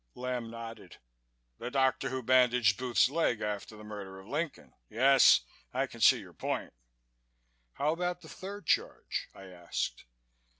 [0.15, 0.97] Lamb nodded.
[1.59, 4.73] "The doctor who bandaged Booth's leg after the murder of Lincoln?
[4.89, 5.41] Yes,
[5.75, 6.73] I can see your point."
[7.73, 10.05] "How about the third charge?" I asked.